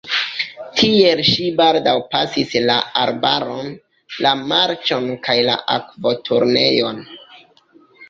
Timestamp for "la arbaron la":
2.71-4.35